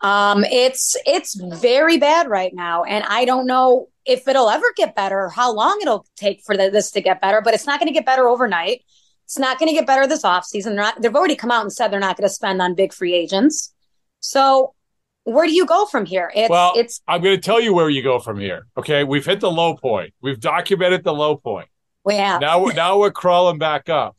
Um, 0.02 0.44
it's 0.44 0.96
it's 1.06 1.34
very 1.34 1.98
bad 1.98 2.28
right 2.28 2.54
now, 2.54 2.84
and 2.84 3.04
I 3.08 3.24
don't 3.24 3.46
know 3.46 3.88
if 4.04 4.28
it'll 4.28 4.50
ever 4.50 4.66
get 4.76 4.94
better, 4.94 5.24
or 5.24 5.28
how 5.30 5.52
long 5.52 5.78
it'll 5.82 6.06
take 6.16 6.42
for 6.44 6.56
the, 6.56 6.70
this 6.70 6.90
to 6.92 7.00
get 7.00 7.20
better, 7.20 7.40
but 7.40 7.54
it's 7.54 7.66
not 7.66 7.80
going 7.80 7.88
to 7.88 7.94
get 7.94 8.06
better 8.06 8.28
overnight. 8.28 8.82
It's 9.24 9.38
not 9.38 9.58
going 9.58 9.68
to 9.68 9.74
get 9.74 9.86
better 9.86 10.06
this 10.06 10.22
offseason. 10.22 10.64
They're 10.64 10.74
not, 10.74 11.02
they've 11.02 11.14
already 11.14 11.34
come 11.34 11.50
out 11.50 11.62
and 11.62 11.72
said 11.72 11.88
they're 11.88 11.98
not 11.98 12.16
going 12.16 12.28
to 12.28 12.32
spend 12.32 12.62
on 12.62 12.74
big 12.74 12.92
free 12.92 13.12
agents. 13.12 13.74
So 14.20 14.74
where 15.24 15.46
do 15.46 15.52
you 15.52 15.66
go 15.66 15.86
from 15.86 16.06
here? 16.06 16.30
It's, 16.32 16.48
well, 16.48 16.74
it's, 16.76 17.00
I'm 17.08 17.22
going 17.22 17.34
to 17.34 17.42
tell 17.42 17.60
you 17.60 17.74
where 17.74 17.90
you 17.90 18.04
go 18.04 18.20
from 18.20 18.38
here. 18.38 18.68
Okay. 18.76 19.02
We've 19.02 19.26
hit 19.26 19.40
the 19.40 19.50
low 19.50 19.74
point. 19.74 20.14
We've 20.20 20.38
documented 20.38 21.02
the 21.02 21.12
low 21.12 21.36
point. 21.36 21.68
we 22.04 22.14
have. 22.14 22.40
Now 22.40 22.62
we're, 22.62 22.74
now 22.74 23.00
we're 23.00 23.10
crawling 23.10 23.58
back 23.58 23.88
up. 23.88 24.16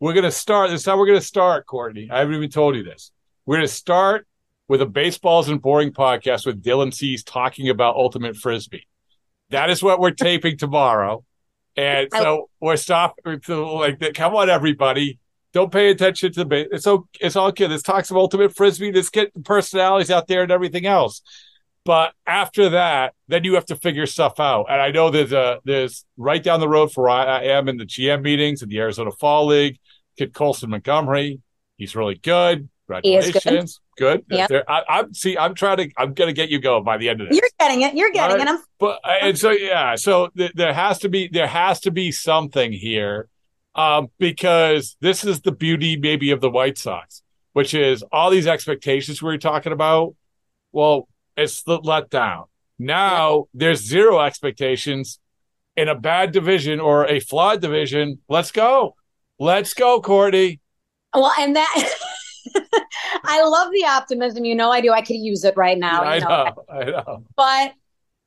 We're 0.00 0.14
going 0.14 0.24
to 0.24 0.30
start. 0.30 0.70
This 0.70 0.80
is 0.80 0.86
how 0.86 0.96
we're 0.96 1.08
going 1.08 1.18
to 1.18 1.24
start, 1.26 1.66
Courtney. 1.66 2.08
I 2.10 2.20
haven't 2.20 2.36
even 2.36 2.48
told 2.48 2.76
you 2.76 2.84
this. 2.84 3.10
We're 3.44 3.56
going 3.56 3.66
to 3.66 3.74
start 3.74 4.26
with 4.68 4.82
a 4.82 4.86
Baseball 4.86 5.40
Isn't 5.40 5.62
Boring 5.62 5.92
podcast 5.92 6.46
with 6.46 6.62
Dylan 6.62 6.94
Cease 6.94 7.22
talking 7.22 7.68
about 7.68 7.96
ultimate 7.96 8.36
frisbee. 8.36 8.86
That 9.50 9.70
is 9.70 9.82
what 9.82 9.98
we're 9.98 10.10
taping 10.10 10.58
tomorrow. 10.58 11.24
And 11.76 12.08
so 12.12 12.50
we're 12.60 12.76
stopping 12.76 13.40
to 13.42 13.64
like, 13.64 14.14
come 14.14 14.34
on, 14.34 14.50
everybody. 14.50 15.18
Don't 15.54 15.72
pay 15.72 15.90
attention 15.90 16.32
to 16.32 16.40
the 16.40 16.44
base. 16.44 16.68
It's 16.70 16.86
okay. 16.86 17.08
It's 17.20 17.36
all 17.36 17.52
good. 17.52 17.70
This 17.70 17.82
talks 17.82 18.10
of 18.10 18.18
ultimate 18.18 18.54
frisbee. 18.54 18.92
Let's 18.92 19.08
get 19.08 19.32
personalities 19.44 20.10
out 20.10 20.26
there 20.26 20.42
and 20.42 20.52
everything 20.52 20.84
else. 20.84 21.22
But 21.84 22.12
after 22.26 22.70
that, 22.70 23.14
then 23.28 23.44
you 23.44 23.54
have 23.54 23.64
to 23.66 23.76
figure 23.76 24.04
stuff 24.04 24.38
out. 24.38 24.66
And 24.68 24.82
I 24.82 24.90
know 24.90 25.10
there's 25.10 25.32
a 25.32 25.60
there's 25.64 26.04
right 26.18 26.42
down 26.42 26.60
the 26.60 26.68
road 26.68 26.92
for 26.92 27.08
I, 27.08 27.24
I 27.24 27.42
am 27.44 27.68
in 27.68 27.78
the 27.78 27.86
GM 27.86 28.22
meetings 28.22 28.60
in 28.62 28.68
the 28.68 28.78
Arizona 28.78 29.10
Fall 29.10 29.46
League. 29.46 29.78
Kid 30.18 30.34
Colson 30.34 30.68
Montgomery, 30.68 31.40
he's 31.76 31.96
really 31.96 32.16
good. 32.16 32.68
Congratulations. 32.88 33.80
Good. 33.98 34.24
Yep. 34.30 34.48
There- 34.48 34.70
I, 34.70 34.82
I'm 34.88 35.12
see. 35.14 35.36
I'm 35.36 35.54
trying 35.54 35.78
to. 35.78 35.90
I'm 35.98 36.14
going 36.14 36.28
to 36.28 36.32
get 36.32 36.48
you 36.50 36.60
going 36.60 36.84
by 36.84 36.96
the 36.98 37.08
end 37.08 37.20
of 37.20 37.28
this. 37.28 37.36
You're 37.36 37.50
getting 37.58 37.82
it. 37.82 37.94
You're 37.94 38.10
getting 38.12 38.36
Right. 38.38 38.46
it. 38.46 38.50
I'm 38.50 38.62
But 38.78 39.00
and 39.04 39.36
so 39.38 39.50
yeah, 39.50 39.96
so 39.96 40.28
th- 40.36 40.52
there 40.54 40.72
has 40.72 40.98
to 41.00 41.08
be 41.08 41.28
there 41.28 41.46
has 41.48 41.80
to 41.80 41.90
be 41.90 42.12
something 42.12 42.72
here, 42.72 43.28
um, 43.74 44.08
because 44.18 44.96
this 45.00 45.24
is 45.24 45.40
the 45.40 45.52
beauty 45.52 45.96
maybe 45.96 46.30
of 46.30 46.40
the 46.40 46.50
White 46.50 46.78
Sox, 46.78 47.22
which 47.54 47.74
is 47.74 48.04
all 48.12 48.30
these 48.30 48.46
expectations 48.46 49.20
we 49.20 49.26
were 49.28 49.38
talking 49.38 49.72
about. 49.72 50.14
Well, 50.72 51.08
it's 51.36 51.62
the 51.62 51.80
letdown. 51.80 52.44
Now 52.78 53.46
there's 53.54 53.80
zero 53.82 54.20
expectations 54.20 55.18
in 55.76 55.88
a 55.88 55.94
bad 55.94 56.30
division 56.32 56.78
or 56.78 57.06
a 57.06 57.18
flawed 57.20 57.60
division. 57.60 58.20
Let's 58.28 58.52
go, 58.52 58.94
let's 59.40 59.74
go, 59.74 60.00
Courtney. 60.00 60.60
Well, 61.14 61.32
and 61.38 61.56
that 61.56 61.94
I 63.24 63.42
love 63.42 63.72
the 63.72 63.84
optimism. 63.84 64.44
You 64.44 64.54
know, 64.54 64.70
I 64.70 64.80
do. 64.80 64.92
I 64.92 65.02
could 65.02 65.16
use 65.16 65.44
it 65.44 65.56
right 65.56 65.78
now. 65.78 66.02
I 66.02 66.14
you 66.16 66.20
know, 66.20 66.64
I 66.68 66.84
know. 66.84 67.24
But 67.36 67.72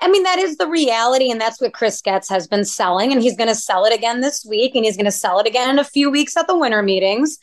I 0.01 0.09
mean, 0.09 0.23
that 0.23 0.39
is 0.39 0.57
the 0.57 0.67
reality, 0.67 1.29
and 1.29 1.39
that's 1.39 1.61
what 1.61 1.73
Chris 1.73 2.01
Getz 2.01 2.27
has 2.29 2.47
been 2.47 2.65
selling, 2.65 3.11
and 3.11 3.21
he's 3.21 3.37
going 3.37 3.49
to 3.49 3.55
sell 3.55 3.85
it 3.85 3.93
again 3.93 4.21
this 4.21 4.43
week, 4.43 4.73
and 4.75 4.83
he's 4.83 4.97
going 4.97 5.05
to 5.05 5.11
sell 5.11 5.39
it 5.39 5.45
again 5.45 5.69
in 5.69 5.77
a 5.77 5.83
few 5.83 6.09
weeks 6.09 6.35
at 6.35 6.47
the 6.47 6.57
winter 6.57 6.81
meetings, 6.81 7.37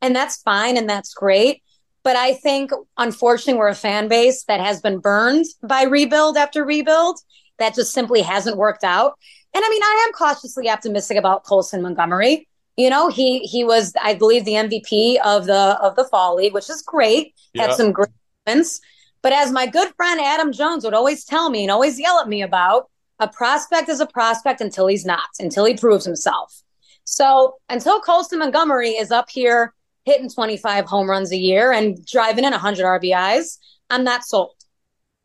and 0.00 0.16
that's 0.16 0.40
fine, 0.42 0.78
and 0.78 0.88
that's 0.88 1.12
great. 1.12 1.62
But 2.04 2.16
I 2.16 2.32
think, 2.34 2.70
unfortunately, 2.96 3.58
we're 3.58 3.68
a 3.68 3.74
fan 3.74 4.08
base 4.08 4.44
that 4.44 4.60
has 4.60 4.80
been 4.80 4.98
burned 5.00 5.44
by 5.62 5.82
rebuild 5.82 6.38
after 6.38 6.64
rebuild. 6.64 7.18
That 7.58 7.74
just 7.74 7.92
simply 7.92 8.22
hasn't 8.22 8.56
worked 8.56 8.84
out. 8.84 9.18
And 9.54 9.62
I 9.62 9.68
mean, 9.68 9.82
I 9.82 10.06
am 10.06 10.12
cautiously 10.12 10.70
optimistic 10.70 11.18
about 11.18 11.44
Colson 11.44 11.82
Montgomery. 11.82 12.48
You 12.78 12.88
know, 12.88 13.08
he 13.08 13.40
he 13.40 13.64
was, 13.64 13.92
I 14.00 14.14
believe, 14.14 14.44
the 14.44 14.52
MVP 14.52 15.18
of 15.24 15.46
the 15.46 15.76
of 15.82 15.96
the 15.96 16.04
fall 16.04 16.36
league, 16.36 16.54
which 16.54 16.70
is 16.70 16.80
great. 16.80 17.34
Had 17.56 17.74
some 17.74 17.90
great 17.90 18.08
moments. 18.46 18.80
But 19.20 19.32
as 19.32 19.50
my 19.50 19.66
good 19.66 19.92
friend 19.96 20.20
Adam 20.20 20.52
Jones 20.52 20.84
would 20.84 20.94
always 20.94 21.24
tell 21.24 21.50
me 21.50 21.64
and 21.64 21.72
always 21.72 21.98
yell 21.98 22.20
at 22.20 22.28
me 22.28 22.40
about, 22.40 22.88
a 23.18 23.26
prospect 23.26 23.88
is 23.88 23.98
a 23.98 24.06
prospect 24.06 24.60
until 24.60 24.86
he's 24.86 25.04
not, 25.04 25.28
until 25.40 25.64
he 25.64 25.76
proves 25.76 26.04
himself. 26.04 26.62
So 27.02 27.56
until 27.68 28.00
Colson 28.00 28.38
Montgomery 28.38 28.90
is 28.90 29.10
up 29.10 29.28
here 29.28 29.74
hitting 30.04 30.30
25 30.30 30.84
home 30.84 31.10
runs 31.10 31.32
a 31.32 31.36
year 31.36 31.72
and 31.72 32.06
driving 32.06 32.44
in 32.44 32.52
100 32.52 32.84
RBIs, 32.84 33.58
I'm 33.90 34.04
not 34.04 34.24
sold. 34.24 34.54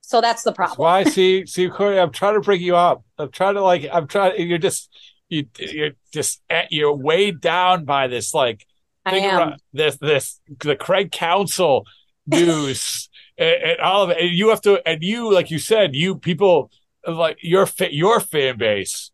So 0.02 0.22
that's 0.22 0.42
the 0.42 0.54
problem. 0.54 0.78
Why? 0.80 1.04
See, 1.04 1.46
see, 1.46 1.70
Corey, 1.70 2.00
I'm 2.00 2.12
trying 2.12 2.34
to 2.34 2.42
bring 2.42 2.62
you 2.62 2.76
up. 2.76 3.04
I'm 3.20 3.32
trying 3.32 3.54
to 3.56 3.62
like, 3.62 3.88
I'm 3.92 4.08
trying. 4.08 4.48
You're 4.48 4.58
just, 4.58 4.90
you, 5.34 5.46
you're 5.60 5.92
just, 6.12 6.42
you're 6.70 6.94
weighed 6.96 7.42
down 7.42 7.86
by 7.86 8.08
this, 8.08 8.34
like, 8.34 8.66
I 9.06 9.12
thing 9.12 9.24
am. 9.26 9.38
around- 9.38 9.62
this, 9.74 9.98
this, 9.98 10.40
the 10.60 10.76
Craig 10.76 11.12
Counsell 11.12 11.86
news 12.28 13.10
and, 13.38 13.56
and 13.64 13.80
all 13.80 14.04
of 14.04 14.10
it. 14.12 14.18
And 14.20 14.30
you 14.30 14.50
have 14.50 14.62
to, 14.62 14.82
and 14.88 15.04
you, 15.04 15.34
like 15.34 15.52
you 15.52 15.60
said, 15.60 15.94
you 15.96 16.16
people, 16.16 16.72
like 17.08 17.38
your 17.42 17.68
your 17.92 18.20
fan 18.22 18.58
base, 18.58 19.12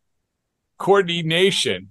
Courtney 0.78 1.24
Nation, 1.24 1.90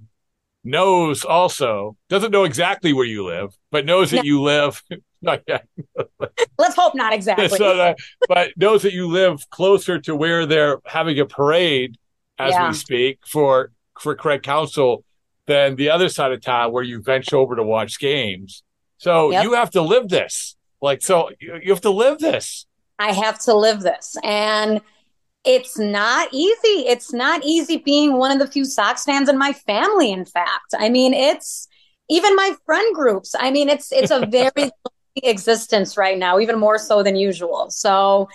knows 0.64 1.24
also 1.24 1.96
doesn't 2.08 2.30
know 2.30 2.44
exactly 2.44 2.92
where 2.92 3.04
you 3.06 3.24
live, 3.26 3.56
but 3.72 3.84
knows 3.84 4.10
that 4.12 4.18
No. 4.18 4.22
you 4.22 4.42
live. 4.42 4.82
Let's 5.22 6.76
hope 6.76 6.94
not 6.94 7.12
exactly. 7.12 7.48
so 7.48 7.76
that, 7.76 7.96
but 8.28 8.50
knows 8.56 8.82
that 8.82 8.92
you 8.92 9.08
live 9.08 9.48
closer 9.50 9.98
to 10.00 10.14
where 10.14 10.46
they're 10.46 10.78
having 10.86 11.18
a 11.18 11.26
parade 11.26 11.96
as 12.38 12.52
Yeah. 12.52 12.68
we 12.68 12.74
speak 12.74 13.18
for 13.26 13.72
for 14.00 14.14
Craig 14.14 14.42
Counsell 14.42 15.04
than 15.46 15.76
the 15.76 15.90
other 15.90 16.08
side 16.08 16.32
of 16.32 16.40
town 16.40 16.72
where 16.72 16.82
you 16.82 17.02
venture 17.02 17.36
over 17.36 17.56
to 17.56 17.62
watch 17.62 17.98
games. 17.98 18.62
So 18.98 19.30
Yep. 19.30 19.44
you 19.44 19.52
have 19.54 19.70
to 19.70 19.82
live 19.82 20.08
this. 20.08 20.56
Like 20.80 21.02
so 21.02 21.30
you, 21.40 21.58
you 21.62 21.72
have 21.72 21.80
to 21.82 21.90
live 21.90 22.18
this. 22.18 22.66
I 22.98 23.12
have 23.12 23.38
to 23.40 23.54
live 23.54 23.80
this. 23.80 24.16
And 24.22 24.80
it's 25.44 25.78
not 25.78 26.28
easy. 26.32 26.86
It's 26.86 27.12
not 27.12 27.44
easy 27.44 27.78
being 27.78 28.18
one 28.18 28.32
of 28.32 28.38
the 28.38 28.46
few 28.46 28.64
Sox 28.64 29.04
fans 29.04 29.28
in 29.28 29.38
my 29.38 29.52
family, 29.52 30.10
in 30.10 30.24
fact. 30.24 30.74
I 30.76 30.88
mean, 30.88 31.14
it's 31.14 31.68
even 32.10 32.34
my 32.36 32.54
friend 32.66 32.94
groups. 32.94 33.34
I 33.38 33.50
mean, 33.50 33.68
it's 33.68 33.92
it's 33.92 34.10
a 34.10 34.26
very 34.30 34.70
existence 35.22 35.96
right 35.96 36.18
now, 36.18 36.38
even 36.38 36.58
more 36.58 36.78
so 36.78 37.02
than 37.02 37.16
usual. 37.16 37.70
So 37.70 38.28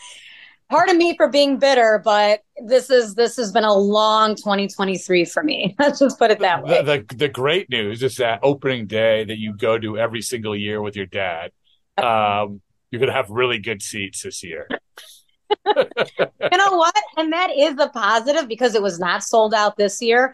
pardon 0.73 0.97
me 0.97 1.15
for 1.15 1.27
being 1.27 1.59
bitter, 1.59 2.01
but 2.03 2.41
this 2.65 2.89
is 2.89 3.13
this 3.13 3.37
has 3.37 3.51
been 3.51 3.63
a 3.63 3.73
long 3.73 4.35
2023 4.35 5.25
for 5.25 5.43
me. 5.43 5.75
Let's 5.79 5.99
just 5.99 6.17
put 6.17 6.31
it 6.31 6.39
that 6.39 6.63
way. 6.63 6.81
The, 6.81 7.05
the 7.15 7.29
great 7.29 7.69
news 7.69 8.01
is 8.01 8.15
that 8.17 8.39
opening 8.41 8.87
day 8.87 9.23
that 9.23 9.37
you 9.37 9.55
go 9.55 9.77
to 9.77 9.99
every 9.99 10.21
single 10.21 10.55
year 10.55 10.81
with 10.81 10.95
your 10.95 11.05
dad. 11.05 11.51
Um, 11.97 12.61
you're 12.89 12.99
gonna 12.99 13.13
have 13.13 13.29
really 13.29 13.59
good 13.59 13.83
seats 13.83 14.23
this 14.23 14.43
year. 14.43 14.67
you 15.65 16.57
know 16.57 16.75
what? 16.75 16.95
And 17.17 17.31
that 17.33 17.51
is 17.55 17.77
a 17.77 17.89
positive 17.89 18.47
because 18.47 18.73
it 18.73 18.81
was 18.81 18.99
not 18.99 19.21
sold 19.23 19.53
out 19.53 19.77
this 19.77 20.01
year. 20.01 20.33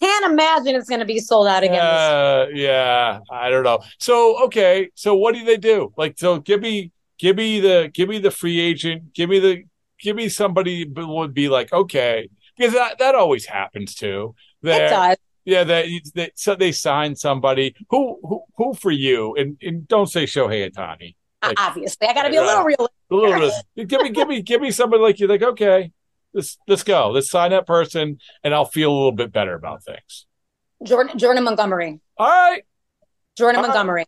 Can't 0.00 0.32
imagine 0.32 0.76
it's 0.76 0.88
going 0.88 1.00
to 1.00 1.06
be 1.06 1.18
sold 1.18 1.46
out 1.46 1.62
again. 1.62 1.74
this 1.74 1.82
Uh, 1.82 2.46
yeah, 2.54 3.18
I 3.30 3.50
don't 3.50 3.64
know. 3.64 3.80
So 3.98 4.44
okay, 4.44 4.88
so 4.94 5.14
what 5.14 5.34
do 5.34 5.44
they 5.44 5.58
do? 5.58 5.92
Like, 5.98 6.18
so 6.18 6.38
give 6.38 6.62
me, 6.62 6.90
give 7.18 7.36
me 7.36 7.60
the, 7.60 7.90
give 7.92 8.08
me 8.08 8.18
the 8.18 8.30
free 8.30 8.60
agent. 8.60 9.12
Give 9.12 9.28
me 9.28 9.40
the, 9.40 9.64
give 10.00 10.16
me 10.16 10.28
somebody 10.28 10.90
who 10.94 11.06
would 11.14 11.34
be 11.34 11.48
like, 11.48 11.72
okay, 11.72 12.28
because 12.56 12.74
that 12.74 12.98
that 12.98 13.14
always 13.14 13.46
happens 13.46 13.94
too. 13.94 14.34
Does. 14.62 15.16
Yeah, 15.44 15.64
that 15.64 15.86
they, 16.14 16.30
so 16.34 16.54
they 16.54 16.72
sign 16.72 17.16
somebody 17.16 17.74
who 17.88 18.18
who 18.22 18.42
who 18.56 18.74
for 18.74 18.90
you, 18.90 19.34
and 19.36 19.56
and 19.62 19.88
don't 19.88 20.06
say 20.06 20.24
Shohei 20.24 20.70
Ohtani. 20.70 21.16
Uh, 21.42 21.48
like, 21.48 21.60
Obviously, 21.60 22.06
I 22.06 22.12
got 22.12 22.24
to 22.24 22.30
be 22.30 22.36
a 22.36 22.42
little 22.42 22.64
realistic. 22.64 22.96
a 23.10 23.14
little 23.14 23.50
bit. 23.74 23.88
Give 23.88 24.02
me, 24.02 24.10
give 24.10 24.28
me, 24.28 24.42
give 24.42 24.60
me 24.60 24.70
somebody 24.70 25.02
like 25.02 25.18
you. 25.18 25.26
Like, 25.26 25.42
okay, 25.42 25.92
let's 26.34 26.58
let's 26.68 26.82
go. 26.82 27.10
Let's 27.10 27.30
sign 27.30 27.52
that 27.52 27.66
person, 27.66 28.18
and 28.44 28.54
I'll 28.54 28.66
feel 28.66 28.92
a 28.92 28.94
little 28.94 29.12
bit 29.12 29.32
better 29.32 29.54
about 29.54 29.82
things. 29.82 30.26
Jordan, 30.84 31.18
Jordan 31.18 31.44
Montgomery. 31.44 32.00
All 32.18 32.28
right. 32.28 32.62
Jordan 33.36 33.64
All 33.64 33.68
right. 33.68 34.06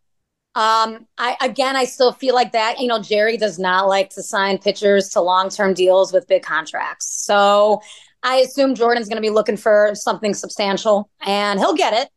Um, 0.55 1.07
I 1.17 1.37
again, 1.41 1.77
I 1.77 1.85
still 1.85 2.13
feel 2.13 2.35
like 2.35 2.53
that. 2.53 2.79
You 2.79 2.89
know, 2.89 3.01
Jerry 3.01 3.37
does 3.37 3.59
not 3.59 3.89
like 3.89 4.11
to 4.11 4.23
sign 4.23 4.59
pitchers 4.59 5.09
to 5.11 5.21
long-term 5.21 5.75
deals 5.75 6.13
with 6.13 6.29
big 6.29 6.43
contracts. 6.43 7.25
So 7.25 7.81
I 8.23 8.37
assume 8.37 8.75
Jordan's 8.75 9.09
going 9.09 9.17
to 9.17 9.23
be 9.23 9.31
looking 9.31 9.57
for 9.57 9.93
something 9.95 10.35
substantial, 10.35 11.09
and 11.23 11.59
he'll 11.59 11.75
get 11.75 11.95
it. 11.95 12.09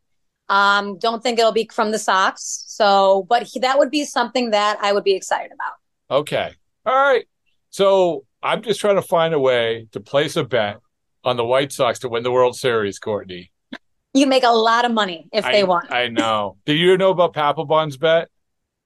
Um, 0.48 0.98
don't 0.98 1.22
think 1.22 1.38
it'll 1.38 1.52
be 1.52 1.68
from 1.72 1.90
the 1.90 1.98
Sox. 1.98 2.64
So, 2.68 3.26
but 3.28 3.42
he, 3.44 3.58
that 3.60 3.78
would 3.78 3.90
be 3.90 4.04
something 4.04 4.50
that 4.50 4.78
I 4.80 4.92
would 4.92 5.02
be 5.02 5.14
excited 5.14 5.50
about. 5.52 6.18
Okay. 6.20 6.52
All 6.84 6.94
right. 6.94 7.26
So 7.70 8.24
I'm 8.42 8.62
just 8.62 8.80
trying 8.80 8.96
to 8.96 9.02
find 9.02 9.34
a 9.34 9.40
way 9.40 9.88
to 9.92 10.00
place 10.00 10.36
a 10.36 10.44
bet 10.44 10.78
on 11.24 11.36
the 11.36 11.44
White 11.44 11.72
Sox 11.72 11.98
to 12.00 12.08
win 12.08 12.22
the 12.22 12.30
World 12.30 12.54
Series, 12.54 12.98
Courtney. 12.98 13.50
You 14.16 14.26
make 14.26 14.44
a 14.44 14.50
lot 14.50 14.84
of 14.84 14.92
money 14.92 15.28
if 15.32 15.44
I, 15.44 15.52
they 15.52 15.64
won. 15.64 15.86
I 15.90 16.08
know. 16.08 16.56
Do 16.64 16.74
you 16.74 16.96
know 16.96 17.10
about 17.10 17.34
Papelbon's 17.34 17.96
bet? 17.98 18.28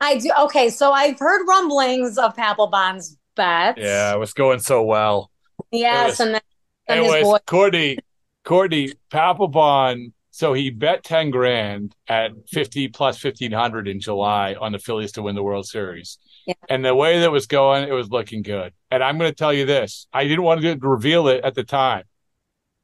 I 0.01 0.19
do. 0.19 0.33
Okay, 0.41 0.71
so 0.71 0.93
I've 0.93 1.19
heard 1.19 1.47
rumblings 1.47 2.19
of 2.19 2.35
Papelbon's 2.35 3.17
bet. 3.37 3.79
Yeah, 3.79 4.13
it 4.13 4.19
was 4.19 4.33
going 4.33 4.59
so 4.59 4.83
well. 4.83 5.31
Yes, 5.71 6.13
was- 6.13 6.21
and 6.21 6.35
then 6.35 6.41
and 6.89 6.99
his 6.99 7.09
Anyways, 7.13 7.25
boy. 7.25 7.39
Courtney, 7.47 7.99
Courtney, 8.45 8.93
Papelbon. 9.11 10.13
So 10.33 10.53
he 10.53 10.71
bet 10.71 11.05
10 11.05 11.31
grand 11.31 11.95
at 12.09 12.31
50 12.49 12.89
plus 12.89 13.23
1500 13.23 13.87
in 13.89 14.01
July 14.01 14.55
on 14.59 14.73
the 14.73 14.79
Phillies 14.79 15.13
to 15.13 15.23
win 15.23 15.35
the 15.35 15.43
World 15.43 15.67
Series. 15.67 16.19
Yeah. 16.47 16.55
And 16.69 16.85
the 16.85 16.95
way 16.95 17.21
that 17.21 17.31
was 17.31 17.47
going, 17.47 17.87
it 17.87 17.93
was 17.93 18.11
looking 18.11 18.43
good. 18.43 18.73
And 18.91 19.05
I'm 19.05 19.19
going 19.19 19.31
to 19.31 19.37
tell 19.37 19.53
you 19.53 19.67
this 19.67 20.07
I 20.13 20.25
didn't 20.25 20.43
want 20.43 20.63
to 20.63 20.79
reveal 20.81 21.29
it 21.29 21.45
at 21.45 21.55
the 21.55 21.65
time. 21.65 22.05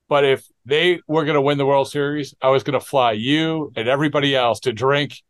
But 0.09 0.25
if 0.25 0.47
they 0.65 1.01
were 1.09 1.25
going 1.25 1.35
to 1.35 1.41
win 1.43 1.59
the 1.59 1.67
World 1.67 1.91
Series, 1.91 2.35
I 2.41 2.49
was 2.51 2.63
going 2.63 2.79
to 2.79 2.85
fly 2.85 3.13
you 3.13 3.73
and 3.77 3.89
everybody 3.89 4.37
else 4.37 4.61
to 4.61 4.73
drink 4.73 5.21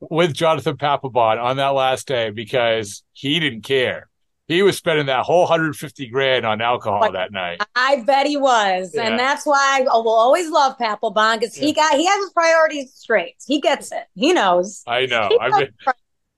with 0.00 0.32
Jonathan 0.32 0.76
Papelbon 0.76 1.42
on 1.42 1.58
that 1.58 1.68
last 1.68 2.08
day 2.08 2.30
because 2.30 3.02
he 3.12 3.38
didn't 3.38 3.62
care. 3.62 4.08
He 4.48 4.62
was 4.62 4.76
spending 4.76 5.06
that 5.06 5.22
whole 5.24 5.42
150 5.42 6.08
grand 6.08 6.44
on 6.44 6.60
alcohol 6.60 7.00
But 7.00 7.12
that 7.12 7.30
night. 7.30 7.62
I 7.76 8.02
bet 8.04 8.26
he 8.26 8.36
was, 8.36 8.92
Yeah. 8.94 9.02
and 9.02 9.18
that's 9.18 9.46
why 9.46 9.78
I 9.80 9.82
will 9.82 10.08
always 10.08 10.50
love 10.50 10.76
Papelbon 10.76 11.38
because 11.38 11.54
he 11.54 11.72
got 11.72 11.94
he 11.94 12.04
has 12.04 12.18
his 12.18 12.32
priorities 12.32 12.92
straight. 12.94 13.36
He 13.46 13.60
gets 13.60 13.92
it. 13.92 14.06
He 14.14 14.32
knows. 14.32 14.82
I 14.88 15.06
know. 15.06 15.28
I 15.40 15.56
mean, 15.56 15.68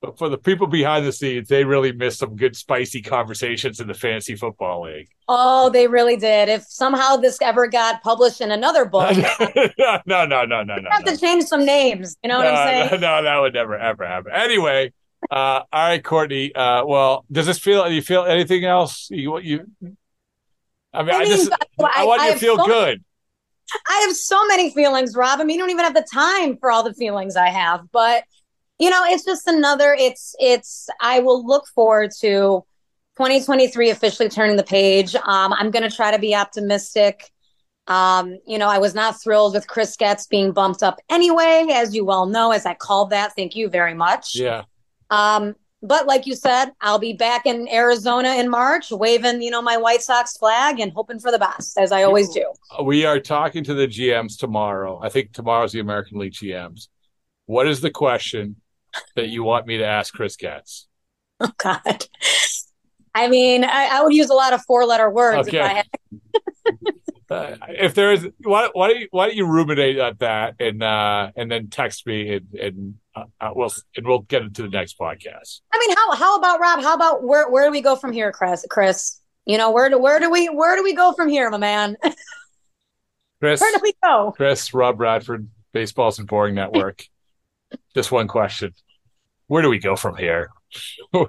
but 0.02 0.18
for 0.18 0.28
the 0.28 0.36
people 0.36 0.66
behind 0.66 1.06
the 1.06 1.12
scenes, 1.12 1.48
they 1.48 1.64
really 1.64 1.92
missed 1.92 2.18
some 2.18 2.34
good 2.36 2.56
spicy 2.56 3.00
conversations 3.00 3.78
in 3.78 3.86
the 3.86 3.94
fantasy 3.94 4.34
football 4.34 4.82
league. 4.82 5.08
Oh, 5.28 5.70
they 5.70 5.86
really 5.86 6.16
did. 6.16 6.48
If 6.48 6.64
somehow 6.64 7.16
this 7.16 7.38
ever 7.40 7.68
got 7.68 8.02
published 8.02 8.40
in 8.40 8.50
another 8.50 8.84
book, 8.84 9.16
no, 9.78 10.02
no, 10.06 10.24
no, 10.26 10.44
no, 10.44 10.62
no. 10.64 10.90
have 10.90 11.04
to 11.04 11.16
change 11.16 11.44
some 11.44 11.64
names. 11.64 12.16
You 12.22 12.28
know 12.28 12.38
what 12.38 12.48
I'm 12.48 12.88
saying? 12.88 13.00
No, 13.00 13.20
no, 13.20 13.22
that 13.22 13.38
would 13.38 13.54
never 13.54 13.78
ever 13.78 14.04
happen. 14.04 14.32
Anyway, 14.34 14.92
uh, 15.30 15.34
all 15.34 15.66
right, 15.72 16.02
Courtney. 16.02 16.52
Uh, 16.52 16.84
well, 16.84 17.24
does 17.30 17.46
this 17.46 17.60
feel? 17.60 17.84
Do 17.88 17.94
you 17.94 18.02
feel 18.02 18.24
anything 18.24 18.64
else? 18.64 19.06
You, 19.10 19.38
you. 19.38 19.66
I 20.92 21.02
mean, 21.04 21.14
I, 21.14 21.18
I 21.20 21.24
just, 21.24 21.50
I, 21.52 21.92
I- 21.96 22.04
want 22.04 22.20
I 22.20 22.26
you 22.28 22.32
to 22.34 22.38
feel 22.40 22.56
so- 22.56 22.66
good. 22.66 23.04
I 23.88 24.04
have 24.06 24.16
so 24.16 24.44
many 24.48 24.70
feelings, 24.74 25.16
Rob. 25.16 25.40
I 25.40 25.44
mean, 25.44 25.54
you 25.56 25.62
don't 25.62 25.70
even 25.70 25.84
have 25.84 25.94
the 25.94 26.06
time 26.12 26.58
for 26.58 26.70
all 26.70 26.82
the 26.82 26.92
feelings 26.92 27.36
I 27.36 27.48
have. 27.48 27.80
But 27.90 28.24
you 28.78 28.90
know, 28.90 29.04
it's 29.06 29.24
just 29.24 29.46
another. 29.46 29.94
It's 29.98 30.34
it's. 30.38 30.88
I 31.00 31.20
will 31.20 31.46
look 31.46 31.66
forward 31.74 32.10
to 32.20 32.64
2023 33.16 33.90
officially 33.90 34.28
turning 34.28 34.56
the 34.56 34.64
page. 34.64 35.14
Um, 35.14 35.52
I'm 35.52 35.70
going 35.70 35.88
to 35.88 35.94
try 35.94 36.10
to 36.10 36.18
be 36.18 36.34
optimistic. 36.34 37.30
Um, 37.88 38.38
you 38.46 38.58
know, 38.58 38.68
I 38.68 38.78
was 38.78 38.94
not 38.94 39.20
thrilled 39.20 39.54
with 39.54 39.66
Chris 39.66 39.96
Getz 39.96 40.26
being 40.26 40.52
bumped 40.52 40.82
up 40.82 41.00
anyway, 41.10 41.66
as 41.72 41.94
you 41.94 42.04
well 42.04 42.26
know, 42.26 42.52
as 42.52 42.64
I 42.64 42.74
called 42.74 43.10
that. 43.10 43.34
Thank 43.36 43.56
you 43.56 43.68
very 43.68 43.94
much. 43.94 44.34
Yeah. 44.34 44.62
Um, 45.10 45.56
but 45.82 46.06
like 46.06 46.26
you 46.26 46.36
said, 46.36 46.70
I'll 46.80 47.00
be 47.00 47.12
back 47.12 47.44
in 47.44 47.68
Arizona 47.68 48.36
in 48.36 48.48
March, 48.48 48.92
waving, 48.92 49.42
you 49.42 49.50
know, 49.50 49.60
my 49.60 49.76
White 49.76 50.02
Sox 50.02 50.36
flag 50.36 50.78
and 50.78 50.92
hoping 50.92 51.18
for 51.18 51.32
the 51.32 51.40
best, 51.40 51.76
as 51.76 51.90
I 51.90 52.04
always 52.04 52.28
do. 52.28 52.50
We 52.84 53.04
are 53.04 53.18
talking 53.18 53.64
to 53.64 53.74
the 53.74 53.88
GMs 53.88 54.38
tomorrow. 54.38 55.00
I 55.02 55.08
think 55.08 55.32
tomorrow's 55.32 55.72
the 55.72 55.80
American 55.80 56.18
League 56.18 56.34
GMs. 56.34 56.86
What 57.46 57.66
is 57.66 57.80
the 57.80 57.90
question 57.90 58.56
that 59.16 59.28
you 59.28 59.42
want 59.42 59.66
me 59.66 59.78
to 59.78 59.84
ask 59.84 60.12
Chris 60.12 60.36
Getz? 60.36 60.86
Oh 61.40 61.50
God. 61.58 62.06
I 63.14 63.28
mean, 63.28 63.64
I, 63.64 63.88
I 63.98 64.02
would 64.02 64.14
use 64.14 64.30
a 64.30 64.34
lot 64.34 64.52
of 64.52 64.62
four-letter 64.62 65.10
words 65.10 65.48
Okay. 65.48 65.58
if 65.58 65.64
I 65.64 65.68
had. 65.74 65.86
Uh, 67.30 67.56
if 67.68 67.94
there 67.94 68.12
is, 68.12 68.28
why, 68.42 68.68
why 68.74 68.88
don't 68.88 69.00
you 69.00 69.08
why 69.10 69.26
don't 69.26 69.36
you 69.36 69.46
ruminate 69.46 69.98
on 69.98 70.14
that 70.18 70.54
and 70.60 70.82
uh, 70.82 71.30
and 71.34 71.50
then 71.50 71.68
text 71.70 72.06
me 72.06 72.34
and 72.34 72.46
and 72.60 72.94
uh, 73.16 73.24
uh, 73.40 73.50
we'll 73.54 73.72
and 73.96 74.06
we'll 74.06 74.18
get 74.18 74.42
into 74.42 74.60
the 74.62 74.68
next 74.68 74.98
podcast. 74.98 75.60
I 75.72 75.78
mean, 75.78 75.96
how 75.96 76.12
how 76.12 76.36
about 76.36 76.60
Rob? 76.60 76.82
How 76.82 76.92
about 76.94 77.22
where 77.24 77.48
where 77.50 77.64
do 77.64 77.70
we 77.70 77.80
go 77.80 77.96
from 77.96 78.12
here, 78.12 78.32
Chris? 78.32 78.66
Chris, 78.68 79.18
you 79.46 79.56
know, 79.56 79.70
where 79.70 79.88
do 79.88 79.98
where 79.98 80.20
do 80.20 80.30
we 80.30 80.48
where 80.50 80.76
do 80.76 80.82
we 80.84 80.94
go 80.94 81.12
from 81.12 81.30
here, 81.30 81.48
my 81.48 81.56
man? 81.56 81.96
Chris, 83.40 83.60
where 83.62 83.72
do 83.72 83.80
we 83.82 83.94
go? 84.02 84.32
Chris, 84.36 84.74
Rob 84.74 84.98
Bradford, 84.98 85.48
Baseball 85.72 86.08
Isn't 86.08 86.28
Boring 86.28 86.54
Network. 86.54 87.06
Just 87.94 88.12
one 88.12 88.28
question: 88.28 88.72
Where 89.46 89.62
do 89.62 89.68
we 89.68 89.78
go 89.78 89.96
from 89.96 90.16
here? 90.16 90.50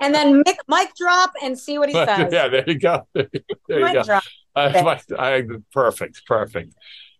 And 0.00 0.14
then 0.14 0.42
mic, 0.46 0.58
mic 0.68 0.90
drop 0.96 1.32
and 1.42 1.58
see 1.58 1.78
what 1.78 1.88
he 1.88 1.94
says. 2.06 2.32
yeah, 2.32 2.48
there 2.48 2.64
you 2.66 2.78
go. 2.78 3.08
There 3.14 3.80
you 3.80 3.92
go. 3.92 4.02
drop. 4.02 4.22
Uh, 4.54 4.96
I, 5.18 5.44
perfect, 5.72 6.26
perfect. 6.26 6.74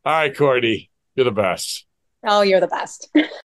All 0.05 0.13
right, 0.13 0.37
Courtney, 0.37 0.91
you're 1.15 1.25
the 1.25 1.31
best. 1.31 1.87
Oh, 2.27 2.43
you're 2.43 2.61
the 2.61 2.67
best. 2.69 3.09